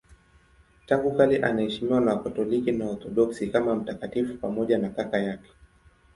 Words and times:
Tangu 0.85 1.11
kale 1.17 1.37
anaheshimiwa 1.41 2.01
na 2.01 2.13
Wakatoliki 2.13 2.71
na 2.71 2.85
Waorthodoksi 2.85 3.47
kama 3.47 3.75
mtakatifu 3.75 4.37
pamoja 4.37 4.77
na 4.77 4.89
kaka 4.89 5.17
yake. 5.17 5.51